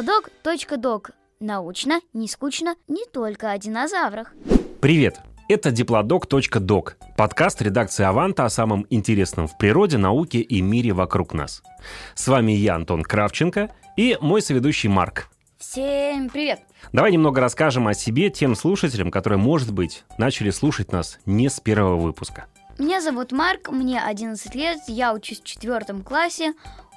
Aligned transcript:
Диплодок.док. 0.00 1.10
Научно, 1.40 2.00
не 2.14 2.26
скучно, 2.26 2.74
не 2.88 3.04
только 3.04 3.50
о 3.50 3.58
динозаврах. 3.58 4.32
Привет! 4.80 5.20
Это 5.46 5.70
диплодок.док, 5.70 6.96
подкаст 7.18 7.60
редакции 7.60 8.04
«Аванта» 8.04 8.46
о 8.46 8.48
самом 8.48 8.86
интересном 8.88 9.46
в 9.46 9.58
природе, 9.58 9.98
науке 9.98 10.40
и 10.40 10.62
мире 10.62 10.92
вокруг 10.92 11.34
нас. 11.34 11.62
С 12.14 12.28
вами 12.28 12.52
я, 12.52 12.76
Антон 12.76 13.02
Кравченко, 13.02 13.70
и 13.98 14.16
мой 14.22 14.40
соведущий 14.40 14.88
Марк. 14.88 15.28
Всем 15.58 16.30
привет! 16.30 16.60
Давай 16.94 17.12
немного 17.12 17.42
расскажем 17.42 17.86
о 17.86 17.92
себе 17.92 18.30
тем 18.30 18.54
слушателям, 18.54 19.10
которые, 19.10 19.38
может 19.38 19.70
быть, 19.70 20.04
начали 20.16 20.48
слушать 20.48 20.92
нас 20.92 21.18
не 21.26 21.50
с 21.50 21.60
первого 21.60 21.96
выпуска. 21.96 22.46
Меня 22.78 23.02
зовут 23.02 23.32
Марк, 23.32 23.68
мне 23.68 24.00
11 24.00 24.54
лет, 24.54 24.78
я 24.86 25.12
учусь 25.12 25.42
в 25.42 25.44
четвертом 25.44 26.02
классе, 26.02 26.54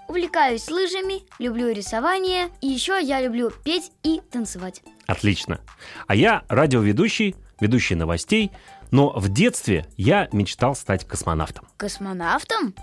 увлекаюсь 0.07 0.69
лыжами, 0.69 1.23
люблю 1.39 1.71
рисование, 1.71 2.49
и 2.61 2.67
еще 2.67 2.99
я 3.01 3.21
люблю 3.21 3.51
петь 3.51 3.91
и 4.03 4.21
танцевать. 4.31 4.81
Отлично. 5.07 5.59
А 6.07 6.15
я 6.15 6.43
радиоведущий, 6.49 7.35
ведущий 7.59 7.95
новостей, 7.95 8.51
но 8.91 9.11
в 9.11 9.29
детстве 9.29 9.85
я 9.97 10.29
мечтал 10.31 10.75
стать 10.75 11.05
космонавтом. 11.07 11.67
Космонавтом? 11.77 12.75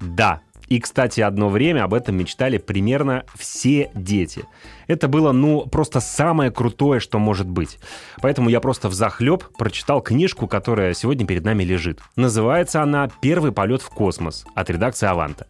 Да, 0.00 0.40
и, 0.72 0.80
кстати, 0.80 1.20
одно 1.20 1.50
время 1.50 1.84
об 1.84 1.92
этом 1.92 2.16
мечтали 2.16 2.56
примерно 2.56 3.26
все 3.34 3.90
дети. 3.94 4.44
Это 4.86 5.06
было, 5.06 5.32
ну, 5.32 5.66
просто 5.66 6.00
самое 6.00 6.50
крутое, 6.50 6.98
что 6.98 7.18
может 7.18 7.46
быть. 7.46 7.78
Поэтому 8.22 8.48
я 8.48 8.58
просто 8.58 8.88
в 8.88 8.94
захлеб 8.94 9.44
прочитал 9.58 10.00
книжку, 10.00 10.48
которая 10.48 10.94
сегодня 10.94 11.26
перед 11.26 11.44
нами 11.44 11.62
лежит. 11.62 12.00
Называется 12.16 12.82
она 12.82 13.10
«Первый 13.20 13.52
полет 13.52 13.82
в 13.82 13.90
космос» 13.90 14.46
от 14.54 14.70
редакции 14.70 15.06
«Аванта». 15.06 15.46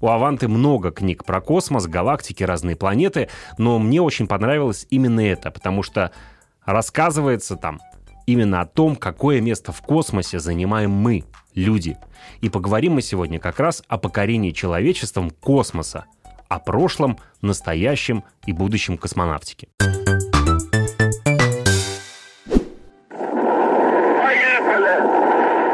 У 0.00 0.08
«Аванты» 0.08 0.48
много 0.48 0.90
книг 0.90 1.26
про 1.26 1.42
космос, 1.42 1.86
галактики, 1.86 2.42
разные 2.42 2.74
планеты, 2.74 3.28
но 3.58 3.78
мне 3.78 4.00
очень 4.00 4.26
понравилось 4.26 4.86
именно 4.88 5.20
это, 5.20 5.50
потому 5.50 5.82
что 5.82 6.12
рассказывается 6.64 7.56
там 7.56 7.78
именно 8.26 8.62
о 8.62 8.66
том, 8.66 8.96
какое 8.96 9.42
место 9.42 9.70
в 9.70 9.82
космосе 9.82 10.38
занимаем 10.38 10.92
мы, 10.92 11.24
люди. 11.54 11.96
И 12.40 12.48
поговорим 12.48 12.94
мы 12.94 13.02
сегодня 13.02 13.38
как 13.38 13.60
раз 13.60 13.82
о 13.88 13.98
покорении 13.98 14.52
человечеством 14.52 15.30
космоса, 15.30 16.06
о 16.48 16.58
прошлом, 16.58 17.18
настоящем 17.40 18.24
и 18.46 18.52
будущем 18.52 18.98
космонавтики. 18.98 19.68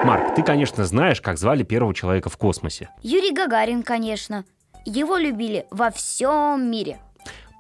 Марк, 0.05 0.35
ты, 0.35 0.43
конечно, 0.43 0.85
знаешь, 0.85 1.21
как 1.21 1.37
звали 1.37 1.65
первого 1.65 1.95
человека 1.95 2.31
в 2.31 2.37
космосе. 2.39 2.89
Юрий 3.03 3.33
Гагарин, 3.33 3.83
конечно. 3.83 4.45
Его 4.87 5.19
любили 5.19 5.67
во 5.71 5.91
всем 5.91 6.71
мире. 6.71 6.99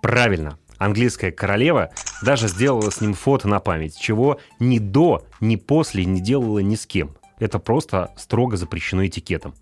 Правильно. 0.00 0.58
Английская 0.78 1.32
королева 1.32 1.90
даже 2.22 2.48
сделала 2.48 2.88
с 2.90 3.00
ним 3.00 3.14
фото 3.14 3.48
на 3.48 3.58
память, 3.58 3.98
чего 3.98 4.38
ни 4.60 4.78
до, 4.78 5.26
ни 5.40 5.56
после 5.56 6.04
не 6.04 6.20
делала 6.20 6.60
ни 6.60 6.76
с 6.76 6.86
кем. 6.86 7.16
Это 7.38 7.58
просто 7.58 8.10
строго 8.16 8.56
запрещено 8.56 9.06
этикетом. 9.06 9.54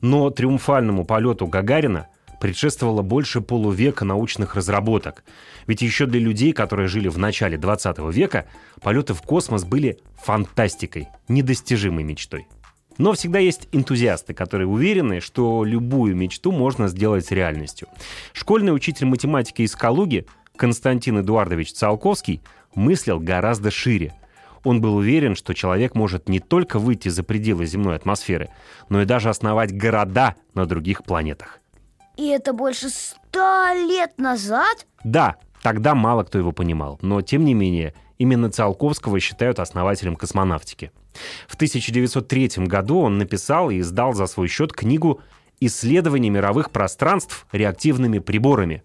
Но 0.00 0.30
триумфальному 0.30 1.04
полету 1.04 1.46
Гагарина 1.46 2.08
предшествовало 2.40 3.02
больше 3.02 3.40
полувека 3.40 4.04
научных 4.04 4.54
разработок. 4.54 5.24
Ведь 5.66 5.82
еще 5.82 6.06
для 6.06 6.20
людей, 6.20 6.52
которые 6.52 6.88
жили 6.88 7.08
в 7.08 7.18
начале 7.18 7.56
20 7.56 7.98
века, 8.12 8.46
полеты 8.82 9.14
в 9.14 9.22
космос 9.22 9.64
были 9.64 9.98
фантастикой, 10.16 11.08
недостижимой 11.28 12.04
мечтой. 12.04 12.46
Но 12.98 13.12
всегда 13.12 13.38
есть 13.38 13.68
энтузиасты, 13.72 14.34
которые 14.34 14.68
уверены, 14.68 15.20
что 15.20 15.64
любую 15.64 16.14
мечту 16.14 16.52
можно 16.52 16.88
сделать 16.88 17.30
реальностью. 17.32 17.88
Школьный 18.32 18.74
учитель 18.74 19.06
математики 19.06 19.62
из 19.62 19.74
Калуги 19.74 20.26
Константин 20.56 21.20
Эдуардович 21.20 21.72
Циолковский 21.72 22.40
мыслил 22.74 23.18
гораздо 23.18 23.70
шире. 23.70 24.14
Он 24.64 24.80
был 24.80 24.96
уверен, 24.96 25.36
что 25.36 25.54
человек 25.54 25.94
может 25.94 26.28
не 26.28 26.40
только 26.40 26.78
выйти 26.78 27.08
за 27.10 27.22
пределы 27.22 27.66
земной 27.66 27.96
атмосферы, 27.96 28.48
но 28.88 29.02
и 29.02 29.04
даже 29.04 29.28
основать 29.28 29.76
города 29.76 30.34
на 30.54 30.66
других 30.66 31.04
планетах. 31.04 31.60
И 32.16 32.28
это 32.28 32.52
больше 32.52 32.88
ста 32.88 33.74
лет 33.74 34.18
назад? 34.18 34.86
Да, 35.04 35.36
тогда 35.62 35.94
мало 35.94 36.24
кто 36.24 36.38
его 36.38 36.52
понимал, 36.52 36.98
но 37.02 37.20
тем 37.20 37.44
не 37.44 37.54
менее, 37.54 37.94
именно 38.18 38.50
Циолковского 38.50 39.20
считают 39.20 39.58
основателем 39.58 40.16
космонавтики. 40.16 40.92
В 41.46 41.54
1903 41.56 42.66
году 42.66 43.00
он 43.00 43.18
написал 43.18 43.70
и 43.70 43.80
издал 43.80 44.14
за 44.14 44.26
свой 44.26 44.48
счет 44.48 44.72
книгу 44.72 45.20
«Исследование 45.60 46.30
мировых 46.30 46.70
пространств 46.70 47.46
реактивными 47.52 48.18
приборами», 48.18 48.82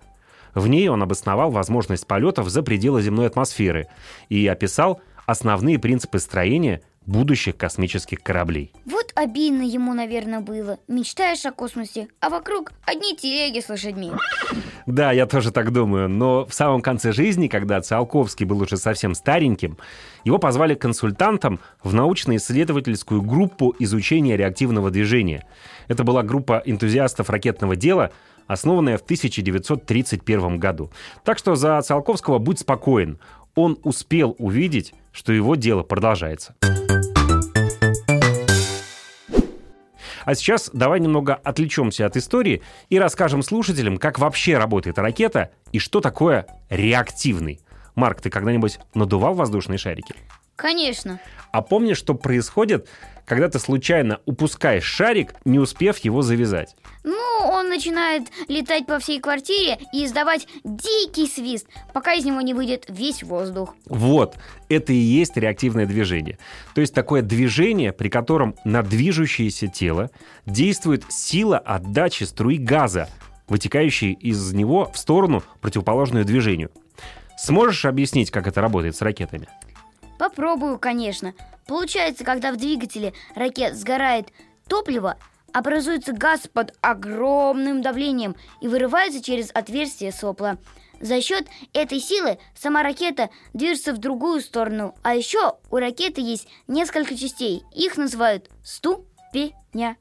в 0.55 0.67
ней 0.67 0.89
он 0.89 1.03
обосновал 1.03 1.51
возможность 1.51 2.07
полетов 2.07 2.49
за 2.49 2.63
пределы 2.63 3.01
земной 3.01 3.27
атмосферы 3.27 3.87
и 4.29 4.47
описал 4.47 5.01
основные 5.29 5.77
принципы 5.77 6.17
строения 6.19 6.81
будущих 7.05 7.57
космических 7.57 8.21
кораблей. 8.21 8.71
Вот 8.85 9.11
обидно 9.15 9.63
ему, 9.63 9.93
наверное, 9.93 10.41
было. 10.41 10.79
Мечтаешь 10.87 11.45
о 11.45 11.51
космосе, 11.51 12.07
а 12.19 12.29
вокруг 12.29 12.71
одни 12.85 13.15
телеги 13.15 13.59
с 13.59 13.69
лошадьми. 13.69 14.11
Да, 14.85 15.11
я 15.11 15.27
тоже 15.27 15.51
так 15.51 15.71
думаю. 15.71 16.09
Но 16.09 16.45
в 16.45 16.53
самом 16.53 16.81
конце 16.81 17.11
жизни, 17.11 17.47
когда 17.47 17.81
Циолковский 17.81 18.45
был 18.45 18.61
уже 18.61 18.77
совсем 18.77 19.13
стареньким, 19.13 19.77
его 20.23 20.39
позвали 20.39 20.73
консультантом 20.73 21.59
в 21.83 21.93
научно-исследовательскую 21.93 23.21
группу 23.21 23.75
изучения 23.79 24.35
реактивного 24.35 24.89
движения. 24.89 25.45
Это 25.87 26.03
была 26.03 26.23
группа 26.23 26.61
энтузиастов 26.65 27.29
ракетного 27.29 27.75
дела, 27.75 28.11
основанная 28.47 28.97
в 28.97 29.01
1931 29.01 30.57
году. 30.57 30.91
Так 31.23 31.37
что 31.37 31.55
за 31.55 31.79
Циолковского 31.81 32.39
будь 32.39 32.59
спокоен. 32.59 33.19
Он 33.55 33.77
успел 33.83 34.35
увидеть, 34.37 34.93
что 35.11 35.33
его 35.33 35.55
дело 35.55 35.83
продолжается. 35.83 36.55
А 40.25 40.35
сейчас 40.35 40.69
давай 40.73 40.99
немного 40.99 41.33
отвлечемся 41.33 42.05
от 42.05 42.15
истории 42.15 42.61
и 42.89 42.99
расскажем 42.99 43.41
слушателям, 43.41 43.97
как 43.97 44.19
вообще 44.19 44.57
работает 44.57 44.99
ракета 44.99 45.51
и 45.71 45.79
что 45.79 46.01
такое 46.01 46.45
реактивный. 46.69 47.61
Марк, 47.95 48.21
ты 48.21 48.29
когда-нибудь 48.29 48.79
надувал 48.93 49.33
воздушные 49.33 49.77
шарики? 49.77 50.13
Конечно. 50.55 51.19
А 51.51 51.61
помнишь, 51.61 51.97
что 51.97 52.13
происходит, 52.13 52.87
когда 53.25 53.49
ты 53.49 53.59
случайно 53.59 54.19
упускаешь 54.25 54.83
шарик, 54.83 55.33
не 55.45 55.57
успев 55.57 55.97
его 55.99 56.21
завязать? 56.21 56.75
Ну, 57.03 57.15
он 57.39 57.69
начинает 57.69 58.27
летать 58.47 58.85
по 58.85 58.99
всей 58.99 59.19
квартире 59.19 59.79
и 59.93 60.05
издавать 60.05 60.47
дикий 60.63 61.27
свист, 61.27 61.67
пока 61.93 62.13
из 62.13 62.25
него 62.25 62.41
не 62.41 62.53
выйдет 62.53 62.85
весь 62.89 63.23
воздух. 63.23 63.75
Вот, 63.85 64.35
это 64.67 64.93
и 64.93 64.97
есть 64.97 65.37
реактивное 65.37 65.85
движение. 65.85 66.37
То 66.75 66.81
есть 66.81 66.93
такое 66.93 67.21
движение, 67.21 67.91
при 67.91 68.09
котором 68.09 68.55
на 68.63 68.83
движущееся 68.83 69.67
тело 69.67 70.11
действует 70.45 71.03
сила 71.09 71.57
отдачи 71.57 72.23
струи 72.23 72.57
газа, 72.57 73.09
вытекающей 73.47 74.13
из 74.13 74.53
него 74.53 74.91
в 74.91 74.97
сторону, 74.97 75.43
противоположную 75.61 76.25
движению. 76.25 76.71
Сможешь 77.37 77.85
объяснить, 77.85 78.31
как 78.31 78.47
это 78.47 78.61
работает 78.61 78.95
с 78.95 79.01
ракетами? 79.01 79.47
Попробую, 80.17 80.77
конечно. 80.77 81.33
Получается, 81.65 82.25
когда 82.25 82.51
в 82.51 82.57
двигателе 82.57 83.13
ракет 83.35 83.75
сгорает 83.75 84.27
топливо, 84.67 85.17
образуется 85.53 86.13
газ 86.13 86.47
под 86.51 86.73
огромным 86.81 87.81
давлением 87.81 88.35
и 88.61 88.67
вырывается 88.67 89.21
через 89.21 89.49
отверстие 89.53 90.11
сопла. 90.11 90.57
За 91.01 91.21
счет 91.21 91.47
этой 91.73 91.99
силы 91.99 92.39
сама 92.55 92.83
ракета 92.83 93.29
движется 93.53 93.93
в 93.93 93.99
другую 93.99 94.41
сторону. 94.41 94.95
А 95.01 95.15
еще 95.15 95.53
у 95.71 95.77
ракеты 95.77 96.21
есть 96.21 96.47
несколько 96.67 97.15
частей. 97.15 97.63
Их 97.73 97.97
называют 97.97 98.49
ступенями. 98.63 99.97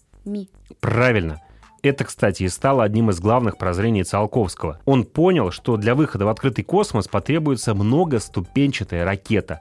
Правильно. 0.81 1.41
Это, 1.83 2.05
кстати, 2.05 2.43
и 2.43 2.49
стало 2.49 2.83
одним 2.83 3.11
из 3.11 3.21
главных 3.21 3.57
прозрений 3.57 4.03
Циолковского. 4.03 4.81
Он 4.85 5.05
понял, 5.05 5.53
что 5.53 5.77
для 5.77 5.95
выхода 5.95 6.25
в 6.25 6.29
открытый 6.29 6.65
космос 6.65 7.07
потребуется 7.07 7.75
многоступенчатая 7.75 9.05
ракета. 9.05 9.61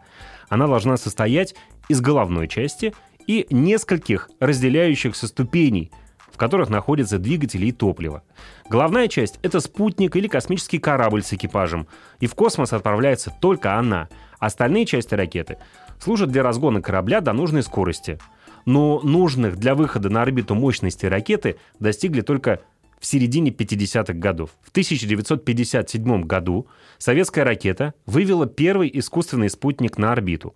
Она 0.49 0.65
должна 0.65 0.97
состоять 0.97 1.53
из 1.89 2.01
головной 2.01 2.47
части 2.47 2.93
и 3.27 3.45
нескольких 3.49 4.29
разделяющихся 4.39 5.27
ступеней, 5.27 5.91
в 6.31 6.37
которых 6.37 6.69
находятся 6.69 7.19
двигатели 7.19 7.67
и 7.67 7.71
топливо. 7.71 8.23
Головная 8.69 9.07
часть— 9.07 9.39
это 9.43 9.59
спутник 9.59 10.15
или 10.15 10.27
космический 10.27 10.79
корабль 10.79 11.23
с 11.23 11.33
экипажем, 11.33 11.87
и 12.19 12.27
в 12.27 12.35
космос 12.35 12.73
отправляется 12.73 13.33
только 13.41 13.75
она. 13.75 14.07
Остальные 14.39 14.85
части 14.85 15.13
ракеты 15.13 15.57
служат 15.99 16.31
для 16.31 16.43
разгона 16.43 16.81
корабля 16.81 17.21
до 17.21 17.33
нужной 17.33 17.63
скорости. 17.63 18.19
Но 18.65 18.99
нужных 19.01 19.57
для 19.57 19.75
выхода 19.75 20.09
на 20.09 20.21
орбиту 20.21 20.53
мощности 20.53 21.05
ракеты 21.05 21.57
достигли 21.79 22.21
только 22.21 22.61
в 22.99 23.05
середине 23.05 23.51
50-х 23.51 24.13
годов. 24.13 24.51
В 24.61 24.69
1957 24.69 26.23
году 26.23 26.67
советская 26.97 27.43
ракета 27.43 27.93
вывела 28.05 28.47
первый 28.47 28.89
искусственный 28.93 29.49
спутник 29.49 29.97
на 29.97 30.11
орбиту. 30.11 30.55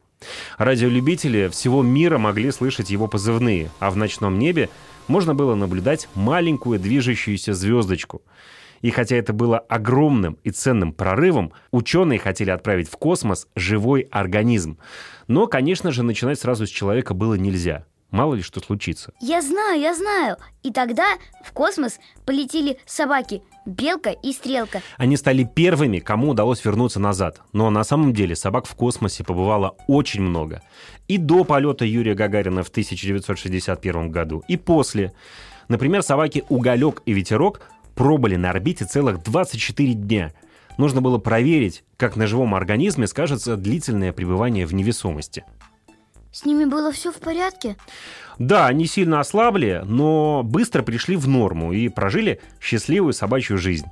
Радиолюбители 0.57 1.49
всего 1.49 1.81
мира 1.81 2.17
могли 2.17 2.51
слышать 2.51 2.89
его 2.89 3.07
позывные, 3.07 3.69
а 3.79 3.89
в 3.89 3.97
ночном 3.97 4.38
небе 4.38 4.69
можно 5.07 5.33
было 5.33 5.55
наблюдать 5.55 6.07
маленькую 6.13 6.79
движущуюся 6.79 7.53
звездочку. 7.53 8.21
И 8.81 8.89
хотя 8.89 9.15
это 9.15 9.31
было 9.31 9.59
огромным 9.59 10.38
и 10.43 10.49
ценным 10.49 10.91
прорывом, 10.93 11.53
ученые 11.71 12.17
хотели 12.17 12.49
отправить 12.49 12.89
в 12.89 12.97
космос 12.97 13.47
живой 13.55 14.07
организм. 14.11 14.79
Но, 15.27 15.47
конечно 15.47 15.91
же, 15.91 16.01
начинать 16.03 16.39
сразу 16.39 16.65
с 16.65 16.69
человека 16.69 17.13
было 17.13 17.35
нельзя. 17.35 17.85
Мало 18.12 18.36
ли 18.36 18.42
что 18.42 18.60
случится. 18.60 19.13
Я 19.22 19.42
знаю, 19.42 19.80
я 19.80 19.96
знаю. 19.96 20.38
И 20.63 20.72
тогда 20.72 21.06
в 21.46 21.54
космос 21.54 21.98
полетели 22.25 22.78
собаки 22.86 23.42
Белка 23.66 24.10
и 24.10 24.34
Стрелка. 24.34 24.81
Они 24.98 25.16
стали 25.16 25.44
первыми, 25.44 26.00
кому 26.00 26.31
удалось 26.31 26.63
вернуться 26.63 27.00
назад. 27.00 27.42
Но 27.54 27.69
на 27.69 27.86
самом 27.86 28.13
деле 28.13 28.36
собак 28.36 28.66
в 28.66 28.75
космосе 28.75 29.24
побывало 29.24 29.78
очень 29.88 30.22
много. 30.22 30.62
И 31.08 31.18
до 31.18 31.46
полета 31.46 31.86
Юрия 31.86 32.13
Гагарина 32.13 32.63
в 32.63 32.69
1961 32.69 34.12
году, 34.12 34.44
и 34.48 34.58
после. 34.58 35.13
Например, 35.69 36.04
собаки 36.04 36.44
Уголек 36.50 37.02
и 37.06 37.13
Ветерок 37.13 37.62
пробыли 37.96 38.36
на 38.36 38.50
орбите 38.50 38.84
целых 38.84 39.24
24 39.24 39.94
дня. 39.94 40.34
Нужно 40.78 41.02
было 41.02 41.18
проверить, 41.18 41.84
как 41.96 42.18
на 42.18 42.28
живом 42.28 42.56
организме 42.56 43.08
скажется 43.08 43.56
длительное 43.56 44.12
пребывание 44.12 44.66
в 44.66 44.74
невесомости. 44.74 45.46
С 46.31 46.45
ними 46.45 46.66
было 46.66 46.92
все 46.92 47.12
в 47.12 47.19
порядке? 47.19 47.75
Да, 48.39 48.68
они 48.68 48.86
сильно 48.86 49.19
ослабли, 49.19 49.81
но 49.86 50.44
быстро 50.44 50.81
пришли 50.81 51.16
в 51.16 51.28
норму 51.28 51.74
и 51.74 51.89
прожили 51.89 52.39
счастливую 52.60 53.13
собачью 53.13 53.57
жизнь. 53.57 53.88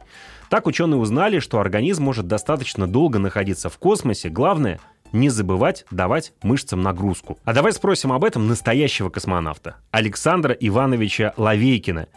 Так 0.50 0.65
ученые 0.65 1.00
узнали, 1.00 1.39
что 1.39 1.59
организм 1.59 2.03
может 2.03 2.27
достаточно 2.27 2.88
долго 2.88 3.19
находиться 3.19 3.69
в 3.69 3.77
космосе. 3.77 4.30
Главное 4.30 4.80
не 5.12 5.30
забывать 5.30 5.86
давать 5.91 6.33
мышцам 6.41 6.81
нагрузку. 6.81 7.38
А 7.44 7.53
давай 7.53 7.74
спросим 7.74 8.12
об 8.12 8.24
этом 8.24 8.47
настоящего 8.47 9.09
космонавта, 9.09 9.75
Александра 9.92 10.53
Ивановича 10.53 11.33
Лавейкина, 11.35 12.07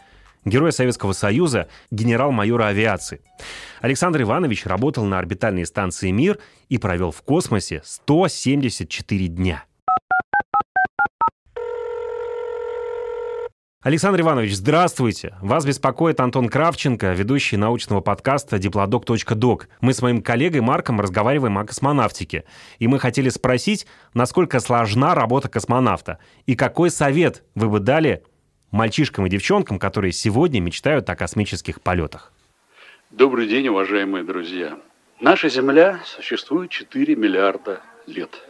героя 0.45 0.71
Советского 0.71 1.13
Союза, 1.13 1.67
генерал-майора 1.91 2.67
авиации. 2.67 3.21
Александр 3.81 4.21
Иванович 4.21 4.65
работал 4.65 5.05
на 5.05 5.19
орбитальной 5.19 5.65
станции 5.65 6.11
«Мир» 6.11 6.39
и 6.69 6.77
провел 6.77 7.11
в 7.11 7.21
космосе 7.21 7.81
174 7.83 9.27
дня. 9.27 9.63
Александр 13.83 14.21
Иванович, 14.21 14.53
здравствуйте. 14.55 15.35
Вас 15.41 15.65
беспокоит 15.65 16.21
Антон 16.21 16.47
Кравченко, 16.47 17.11
ведущий 17.11 17.57
научного 17.57 17.99
подкаста 17.99 18.55
diplodok.doc. 18.55 19.67
Мы 19.81 19.93
с 19.93 20.01
моим 20.01 20.21
коллегой 20.21 20.61
Марком 20.61 21.01
разговариваем 21.01 21.57
о 21.57 21.65
космонавтике. 21.65 22.45
И 22.79 22.87
мы 22.87 22.97
хотели 22.97 23.27
спросить, 23.27 23.85
насколько 24.13 24.61
сложна 24.61 25.15
работа 25.15 25.49
космонавта 25.49 26.19
и 26.45 26.55
какой 26.55 26.91
совет 26.91 27.43
вы 27.55 27.67
бы 27.67 27.81
дали 27.81 28.23
мальчишкам 28.71 29.25
и 29.25 29.29
девчонкам, 29.29 29.79
которые 29.79 30.13
сегодня 30.13 30.61
мечтают 30.61 31.09
о 31.09 31.17
космических 31.17 31.81
полетах. 31.81 32.31
Добрый 33.11 33.49
день, 33.49 33.67
уважаемые 33.67 34.23
друзья. 34.23 34.79
Наша 35.19 35.49
Земля 35.49 35.99
существует 36.05 36.71
4 36.71 37.17
миллиарда 37.17 37.81
лет. 38.07 38.49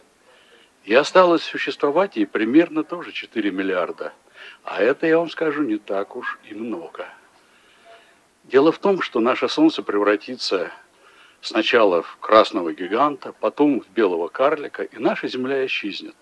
И 0.84 0.94
осталось 0.94 1.42
существовать 1.42 2.14
ей 2.14 2.26
примерно 2.26 2.84
тоже 2.84 3.10
4 3.10 3.50
миллиарда– 3.50 4.12
а 4.64 4.82
это, 4.82 5.06
я 5.06 5.18
вам 5.18 5.30
скажу, 5.30 5.62
не 5.62 5.78
так 5.78 6.16
уж 6.16 6.38
и 6.48 6.54
много. 6.54 7.06
Дело 8.44 8.72
в 8.72 8.78
том, 8.78 9.00
что 9.00 9.20
наше 9.20 9.48
Солнце 9.48 9.82
превратится 9.82 10.70
сначала 11.40 12.02
в 12.02 12.16
красного 12.18 12.72
гиганта, 12.72 13.32
потом 13.32 13.80
в 13.80 13.88
белого 13.90 14.28
карлика, 14.28 14.82
и 14.82 14.98
наша 14.98 15.28
Земля 15.28 15.64
исчезнет. 15.66 16.16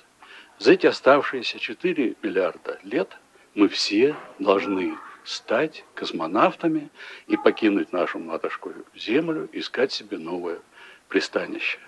За 0.58 0.72
эти 0.72 0.86
оставшиеся 0.86 1.58
4 1.58 2.16
миллиарда 2.22 2.78
лет 2.82 3.16
мы 3.54 3.68
все 3.68 4.16
должны 4.38 4.96
стать 5.24 5.84
космонавтами 5.94 6.90
и 7.26 7.36
покинуть 7.36 7.92
нашу 7.92 8.18
матушку 8.18 8.72
Землю, 8.94 9.48
искать 9.52 9.92
себе 9.92 10.18
новое 10.18 10.60
пристанище. 11.08 11.78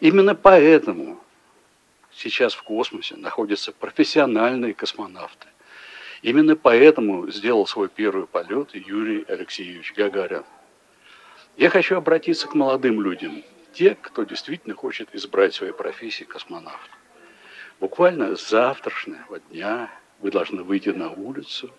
Именно 0.00 0.34
поэтому 0.34 1.22
сейчас 2.12 2.54
в 2.54 2.62
космосе 2.62 3.16
находятся 3.16 3.72
профессиональные 3.72 4.74
космонавты. 4.74 5.48
Именно 6.22 6.56
поэтому 6.56 7.30
сделал 7.30 7.66
свой 7.66 7.88
первый 7.88 8.26
полет 8.26 8.74
Юрий 8.74 9.24
Алексеевич 9.26 9.94
Гагарин. 9.96 10.44
Я 11.56 11.70
хочу 11.70 11.96
обратиться 11.96 12.46
к 12.46 12.54
молодым 12.54 13.00
людям, 13.00 13.42
те, 13.72 13.94
кто 13.94 14.24
действительно 14.24 14.74
хочет 14.74 15.14
избрать 15.14 15.54
своей 15.54 15.72
профессии 15.72 16.24
космонавта. 16.24 16.90
Буквально 17.80 18.36
с 18.36 18.48
завтрашнего 18.48 19.40
дня 19.50 19.90
вы 20.18 20.30
должны 20.30 20.62
выйти 20.62 20.90
на 20.90 21.10
улицу 21.10 21.70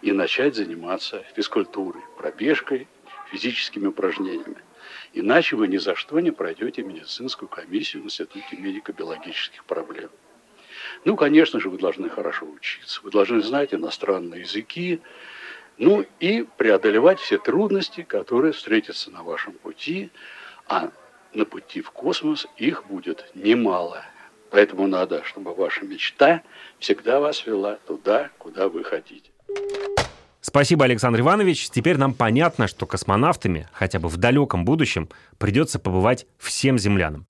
и 0.00 0.12
начать 0.12 0.56
заниматься 0.56 1.22
физкультурой, 1.36 2.02
пробежкой, 2.16 2.88
физическими 3.30 3.86
упражнениями. 3.88 4.56
Иначе 5.12 5.56
вы 5.56 5.66
ни 5.68 5.76
за 5.76 5.96
что 5.96 6.20
не 6.20 6.30
пройдете 6.30 6.82
медицинскую 6.82 7.48
комиссию 7.48 8.02
в 8.02 8.06
Институте 8.06 8.56
медико-биологических 8.56 9.64
проблем. 9.64 10.10
Ну, 11.04 11.16
конечно 11.16 11.60
же, 11.60 11.68
вы 11.68 11.78
должны 11.78 12.08
хорошо 12.08 12.46
учиться, 12.46 13.00
вы 13.02 13.10
должны 13.10 13.42
знать 13.42 13.74
иностранные 13.74 14.42
языки, 14.42 15.00
ну 15.78 16.04
и 16.20 16.46
преодолевать 16.56 17.18
все 17.18 17.38
трудности, 17.38 18.02
которые 18.02 18.52
встретятся 18.52 19.10
на 19.10 19.22
вашем 19.22 19.54
пути, 19.54 20.10
а 20.66 20.90
на 21.32 21.44
пути 21.44 21.80
в 21.80 21.90
космос 21.90 22.46
их 22.56 22.86
будет 22.86 23.30
немало. 23.34 24.04
Поэтому 24.50 24.86
надо, 24.86 25.22
чтобы 25.24 25.54
ваша 25.54 25.84
мечта 25.84 26.42
всегда 26.78 27.20
вас 27.20 27.46
вела 27.46 27.78
туда, 27.86 28.30
куда 28.38 28.68
вы 28.68 28.84
хотите. 28.84 29.30
Спасибо, 30.42 30.86
Александр 30.86 31.20
Иванович. 31.20 31.68
Теперь 31.68 31.98
нам 31.98 32.14
понятно, 32.14 32.66
что 32.66 32.86
космонавтами, 32.86 33.68
хотя 33.72 33.98
бы 33.98 34.08
в 34.08 34.16
далеком 34.16 34.64
будущем, 34.64 35.10
придется 35.36 35.78
побывать 35.78 36.26
всем 36.38 36.78
землянам. 36.78 37.26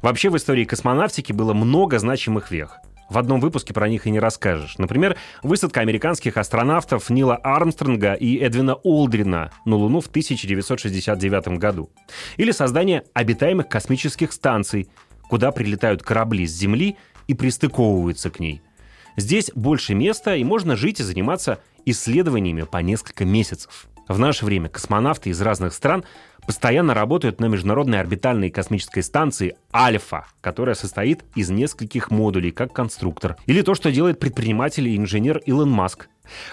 Вообще 0.00 0.30
в 0.30 0.36
истории 0.36 0.64
космонавтики 0.64 1.32
было 1.32 1.52
много 1.52 1.98
значимых 1.98 2.50
вех. 2.50 2.78
В 3.10 3.18
одном 3.18 3.40
выпуске 3.40 3.74
про 3.74 3.90
них 3.90 4.06
и 4.06 4.10
не 4.10 4.18
расскажешь. 4.18 4.78
Например, 4.78 5.18
высадка 5.42 5.80
американских 5.80 6.38
астронавтов 6.38 7.10
Нила 7.10 7.36
Армстронга 7.36 8.14
и 8.14 8.38
Эдвина 8.38 8.74
Олдрина 8.74 9.52
на 9.66 9.76
Луну 9.76 10.00
в 10.00 10.06
1969 10.06 11.58
году. 11.58 11.90
Или 12.38 12.52
создание 12.52 13.04
обитаемых 13.12 13.68
космических 13.68 14.32
станций, 14.32 14.88
куда 15.28 15.52
прилетают 15.52 16.02
корабли 16.02 16.46
с 16.46 16.52
Земли 16.52 16.96
и 17.26 17.34
пристыковываются 17.34 18.30
к 18.30 18.40
ней– 18.40 18.62
Здесь 19.16 19.50
больше 19.54 19.94
места, 19.94 20.34
и 20.34 20.44
можно 20.44 20.76
жить 20.76 21.00
и 21.00 21.02
заниматься 21.02 21.60
исследованиями 21.84 22.62
по 22.62 22.78
несколько 22.78 23.24
месяцев. 23.24 23.88
В 24.08 24.18
наше 24.18 24.44
время 24.44 24.68
космонавты 24.68 25.30
из 25.30 25.40
разных 25.40 25.72
стран 25.72 26.04
постоянно 26.46 26.92
работают 26.92 27.40
на 27.40 27.46
Международной 27.46 28.00
орбитальной 28.00 28.50
космической 28.50 29.02
станции 29.02 29.56
«Альфа», 29.72 30.26
которая 30.40 30.74
состоит 30.74 31.24
из 31.36 31.50
нескольких 31.50 32.10
модулей, 32.10 32.50
как 32.50 32.72
конструктор. 32.72 33.36
Или 33.46 33.62
то, 33.62 33.74
что 33.74 33.92
делает 33.92 34.18
предприниматель 34.18 34.88
и 34.88 34.96
инженер 34.96 35.38
Илон 35.46 35.70
Маск. 35.70 36.08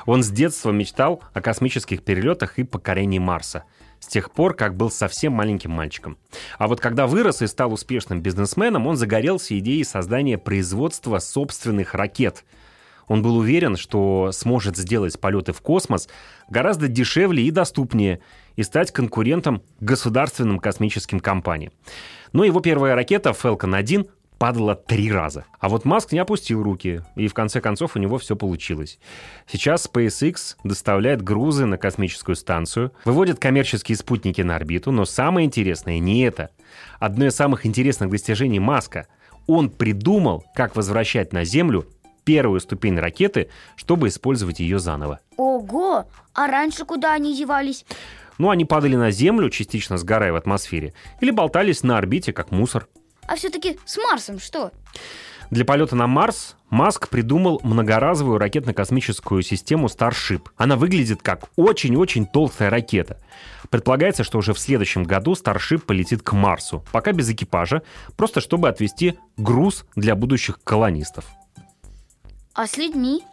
Он 0.05 0.23
с 0.23 0.29
детства 0.29 0.71
мечтал 0.71 1.23
о 1.33 1.41
космических 1.41 2.03
перелетах 2.03 2.59
и 2.59 2.63
покорении 2.63 3.19
Марса 3.19 3.63
с 3.99 4.07
тех 4.07 4.31
пор, 4.31 4.53
как 4.53 4.75
был 4.75 4.89
совсем 4.89 5.33
маленьким 5.33 5.71
мальчиком. 5.71 6.17
А 6.57 6.67
вот 6.67 6.79
когда 6.79 7.07
вырос 7.07 7.41
и 7.41 7.47
стал 7.47 7.73
успешным 7.73 8.21
бизнесменом, 8.21 8.87
он 8.87 8.95
загорелся 8.95 9.57
идеей 9.59 9.83
создания 9.83 10.37
производства 10.37 11.19
собственных 11.19 11.93
ракет. 11.93 12.45
Он 13.07 13.23
был 13.23 13.37
уверен, 13.37 13.75
что 13.75 14.31
сможет 14.31 14.77
сделать 14.77 15.19
полеты 15.19 15.51
в 15.51 15.61
космос 15.61 16.07
гораздо 16.47 16.87
дешевле 16.87 17.43
и 17.43 17.51
доступнее 17.51 18.19
и 18.55 18.63
стать 18.63 18.91
конкурентом 18.91 19.63
государственным 19.79 20.59
космическим 20.59 21.19
компаниям. 21.19 21.73
Но 22.33 22.43
его 22.43 22.59
первая 22.59 22.95
ракета 22.95 23.31
Falcon 23.31 23.75
1 23.75 24.07
падала 24.39 24.75
три 24.75 25.11
раза. 25.11 25.45
А 25.59 25.69
вот 25.69 25.85
Маск 25.85 26.11
не 26.11 26.19
опустил 26.19 26.63
руки, 26.63 27.03
и 27.15 27.27
в 27.27 27.33
конце 27.33 27.61
концов 27.61 27.95
у 27.95 27.99
него 27.99 28.17
все 28.17 28.35
получилось. 28.35 28.99
Сейчас 29.45 29.87
SpaceX 29.87 30.55
доставляет 30.63 31.21
грузы 31.21 31.65
на 31.65 31.77
космическую 31.77 32.35
станцию, 32.35 32.93
выводит 33.05 33.39
коммерческие 33.39 33.97
спутники 33.97 34.41
на 34.41 34.55
орбиту, 34.55 34.91
но 34.91 35.05
самое 35.05 35.45
интересное 35.45 35.99
не 35.99 36.21
это. 36.21 36.49
Одно 36.99 37.27
из 37.27 37.35
самых 37.35 37.65
интересных 37.65 38.09
достижений 38.09 38.59
Маска— 38.59 39.07
он 39.49 39.71
придумал, 39.71 40.45
как 40.53 40.75
возвращать 40.75 41.33
на 41.33 41.43
Землю 41.43 41.87
первую 42.23 42.59
ступень 42.59 42.99
ракеты, 42.99 43.49
чтобы 43.75 44.09
использовать 44.09 44.59
ее 44.59 44.77
заново. 44.77 45.21
Ого! 45.37 46.05
А 46.35 46.47
раньше 46.47 46.85
куда 46.85 47.13
они 47.13 47.35
девались? 47.35 47.83
Ну, 48.37 48.51
они 48.51 48.65
падали 48.65 48.95
на 48.95 49.09
Землю, 49.09 49.49
частично 49.49 49.97
сгорая 49.97 50.33
в 50.33 50.35
атмосфере, 50.35 50.93
или 51.19 51.31
болтались 51.31 51.81
на 51.81 51.97
орбите, 51.97 52.31
как 52.31 52.51
мусор. 52.51 52.87
А 53.29 53.35
все-таки 53.35 53.77
с 53.85 53.97
Марсом 53.97 54.39
что? 54.39 54.71
Для 55.51 55.63
полета 55.63 55.95
на 55.95 56.07
Марс 56.07 56.55
Маск 56.71 57.09
придумал 57.09 57.59
многоразовую 57.63 58.39
ракетно-космическую 58.39 59.43
систему 59.43 59.85
Starship. 59.85 60.47
Она 60.57 60.75
выглядит 60.75 61.21
как 61.21 61.45
очень-очень 61.55 62.25
толстая 62.25 62.71
ракета. 62.71 63.19
Предполагается, 63.69 64.23
что 64.23 64.39
уже 64.39 64.53
в 64.53 64.59
следующем 64.59 65.03
году 65.03 65.33
Starship 65.33 65.79
полетит 65.79 66.23
к 66.23 66.33
Марсу, 66.33 66.83
пока 66.91 67.11
без 67.11 67.29
экипажа, 67.29 67.83
просто 68.17 68.41
чтобы 68.41 68.67
отвезти 68.67 69.19
груз 69.37 69.85
для 69.95 70.15
будущих 70.15 70.59
колонистов. 70.63 71.25
А 72.55 72.65
с 72.65 72.77
людьми? 72.77 73.23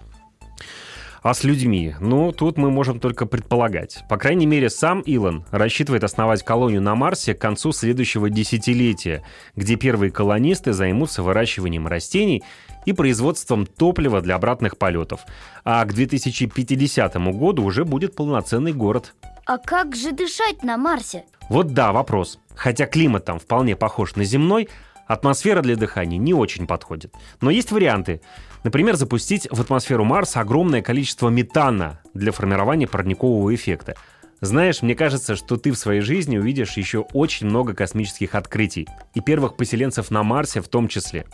А 1.27 1.35
с 1.35 1.43
людьми? 1.43 1.93
Ну, 1.99 2.31
тут 2.31 2.57
мы 2.57 2.71
можем 2.71 3.01
только 3.01 3.27
предполагать. 3.27 4.05
По 4.09 4.17
крайней 4.17 4.47
мере, 4.47 4.71
сам 4.71 5.01
Илон 5.01 5.45
рассчитывает 5.51 6.05
основать 6.05 6.45
колонию 6.45 6.81
на 6.81 6.95
Марсе 6.95 7.35
к 7.35 7.41
концу 7.41 7.73
следующего 7.73 8.31
десятилетия, 8.31 9.25
где 9.57 9.75
первые 9.75 10.13
колонисты 10.13 10.73
займутся 10.73 11.25
выращиванием 11.25 11.89
растений 11.89 12.45
и 12.85 12.93
производством 12.93 13.67
топлива 13.67 14.21
для 14.21 14.37
обратных 14.37 14.79
полетов. 14.79 15.23
А 15.65 15.85
к 15.85 15.95
2050 15.95 17.17
году 17.37 17.65
уже 17.65 17.85
будет 17.85 18.15
полноценный 18.15 18.73
город. 18.73 19.13
А 19.47 19.59
как 19.59 19.97
же 19.97 20.13
дышать 20.13 20.63
на 20.63 20.77
Марсе? 20.77 21.25
Вот 21.49 21.75
да, 21.75 21.91
вопрос. 21.91 22.39
Хотя 22.55 22.87
климат 22.87 23.25
там 23.25 23.41
вполне 23.41 23.75
похож 23.75 24.15
на 24.15 24.23
земной, 24.23 24.69
атмосфера 25.07 25.63
для 25.63 25.77
дыхания 25.77 26.19
не 26.19 26.35
очень 26.35 26.67
подходит. 26.67 27.13
Но 27.41 27.51
есть 27.51 27.71
варианты. 27.71 28.21
Например, 28.65 28.97
запустить 28.97 29.49
в 29.51 29.61
атмосферу 29.61 30.05
Марса 30.05 30.41
огромное 30.41 30.83
количество 30.83 31.29
метана 31.29 32.01
для 32.15 32.33
формирования 32.33 32.87
парникового 32.87 33.55
эффекта. 33.55 33.95
Знаешь, 34.41 34.83
мне 34.83 34.95
кажется, 34.95 35.35
что 35.35 35.57
ты 35.57 35.73
в 35.73 35.79
своей 35.79 36.03
жизни 36.03 36.37
увидишь 36.37 36.77
еще 36.77 37.01
очень 37.15 37.47
много 37.47 37.75
космических 37.75 38.35
открытий. 38.35 38.87
И 39.15 39.21
первых 39.21 39.57
поселенцев 39.57 40.11
на 40.11 40.23
Марсе 40.23 40.61
в 40.61 40.69
том 40.69 40.89
числе. 40.89 41.27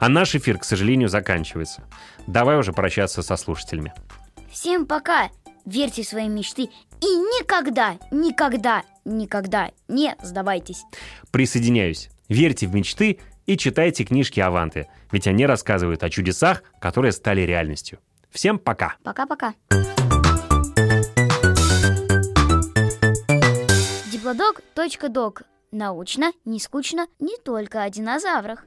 А 0.00 0.08
наш 0.08 0.34
эфир, 0.34 0.58
к 0.58 0.64
сожалению, 0.64 1.08
заканчивается. 1.08 1.84
Давай 2.26 2.58
уже 2.58 2.72
прощаться 2.72 3.22
со 3.22 3.36
слушателями. 3.36 3.92
Всем 4.50 4.86
пока! 4.86 5.30
Верьте 5.66 6.02
в 6.02 6.06
свои 6.06 6.28
мечты 6.28 6.62
и 6.62 7.06
никогда, 7.06 7.98
никогда, 8.10 8.82
никогда 9.04 9.70
не 9.88 10.16
сдавайтесь. 10.22 10.82
Присоединяюсь. 11.30 12.10
Верьте 12.30 12.68
в 12.68 12.74
мечты 12.74 13.18
и 13.44 13.56
читайте 13.56 14.04
книжки 14.04 14.38
Аванты, 14.38 14.86
ведь 15.10 15.26
они 15.26 15.46
рассказывают 15.46 16.04
о 16.04 16.10
чудесах, 16.10 16.62
которые 16.80 17.10
стали 17.10 17.40
реальностью. 17.40 17.98
Всем 18.30 18.60
пока! 18.60 18.94
Пока-пока! 19.02 19.54
Диплодок.док. 24.12 25.42
Научно, 25.72 26.32
не 26.44 26.60
скучно, 26.60 27.08
не 27.18 27.36
только 27.36 27.82
о 27.82 27.90
динозаврах. 27.90 28.64